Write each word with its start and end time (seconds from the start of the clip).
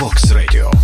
Vox 0.00 0.32
Radio. 0.32 0.79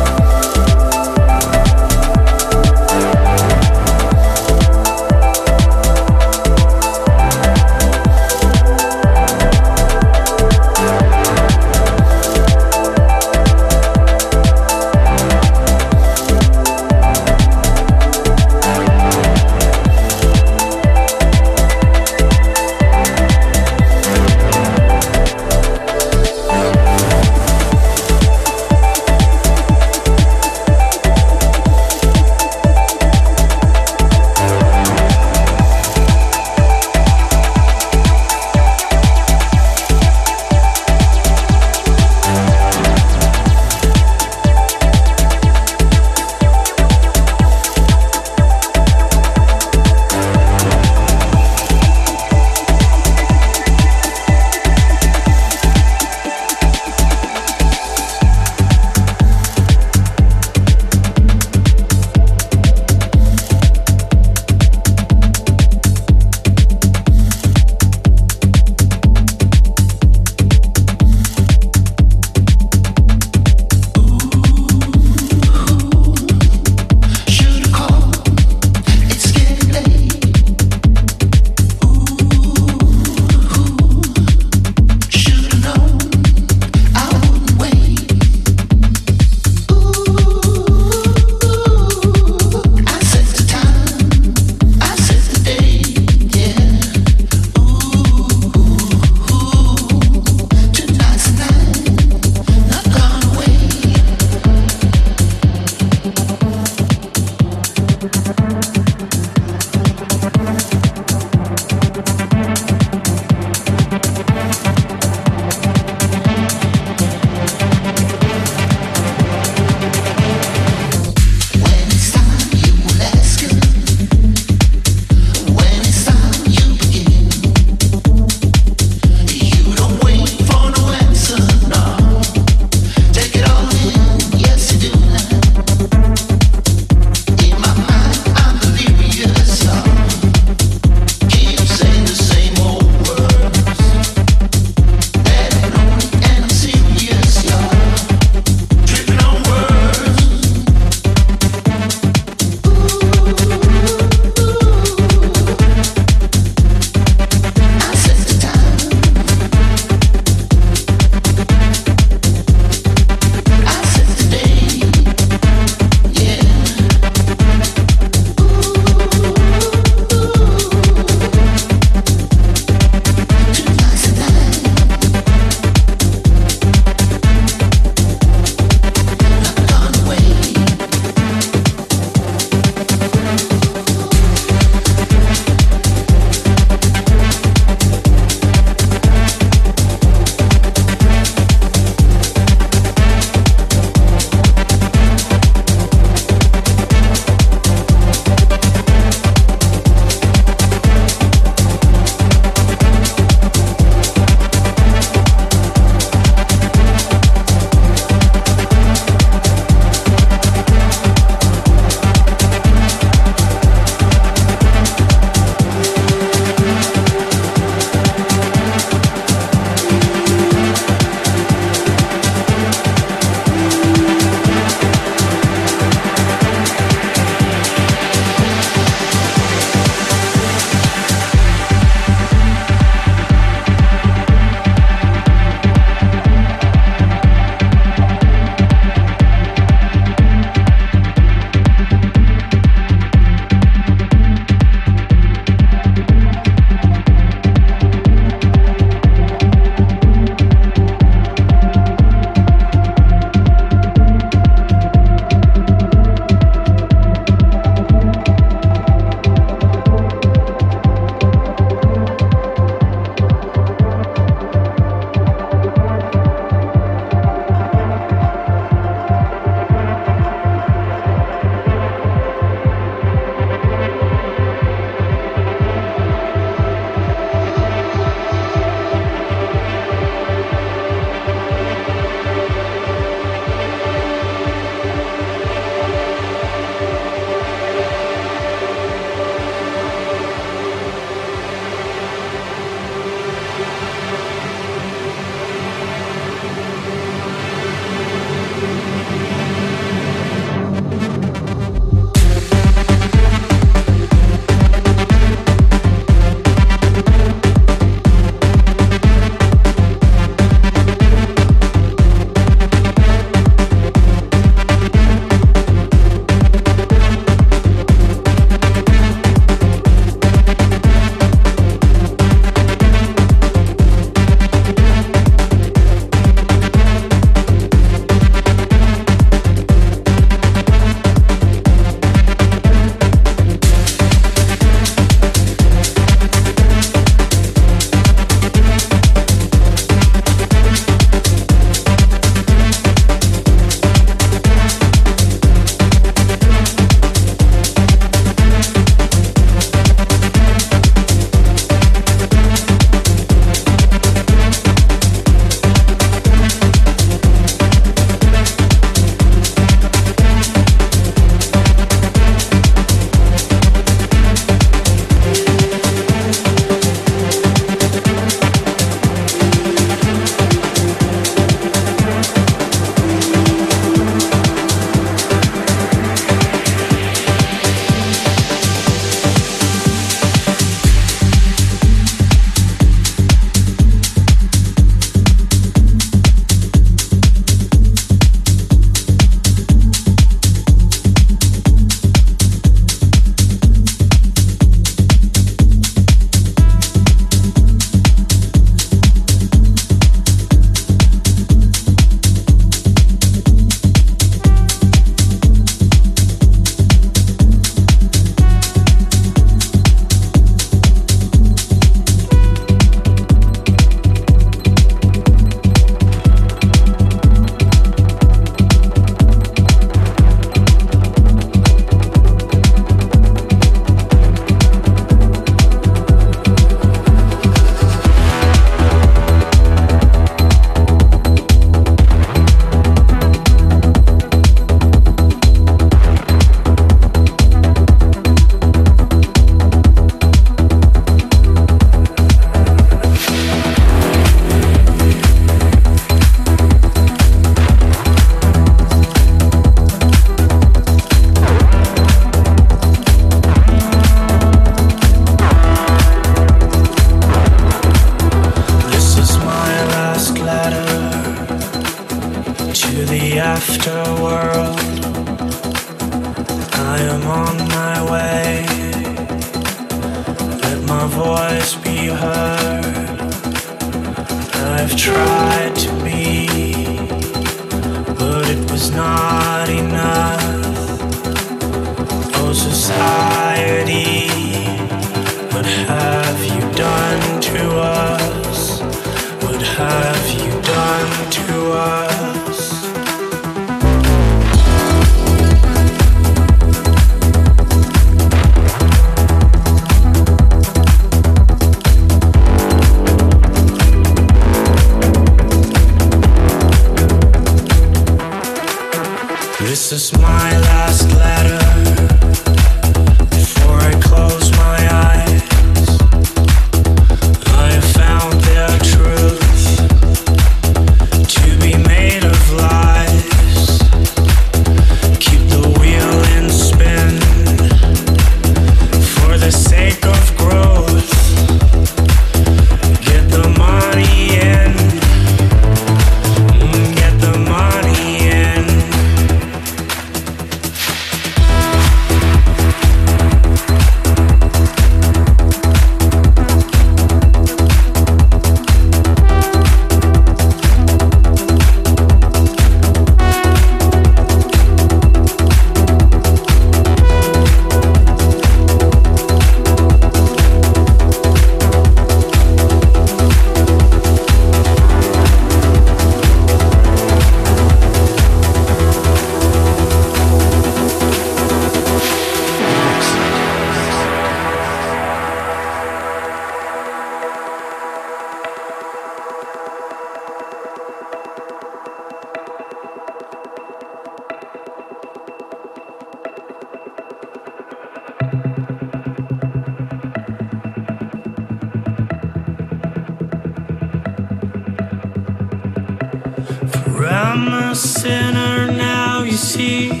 I'm 597.36 597.48
a 597.48 597.74
sinner 597.74 598.70
now, 598.70 599.24
you 599.24 599.32
see. 599.32 600.00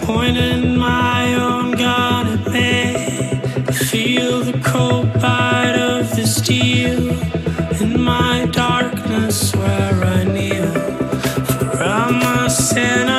Pointing 0.00 0.78
my 0.78 1.34
own 1.34 1.72
gun 1.72 2.26
at 2.26 2.50
me. 2.50 2.94
I 3.68 3.72
feel 3.72 4.40
the 4.40 4.58
cold 4.64 5.12
bite 5.20 5.76
of 5.78 6.08
the 6.16 6.26
steel 6.26 7.10
in 7.82 8.00
my 8.00 8.46
darkness 8.50 9.54
where 9.54 10.02
I 10.02 10.24
kneel. 10.24 10.72
For 10.72 11.82
I'm 11.82 12.22
a 12.22 12.48
sinner. 12.48 13.17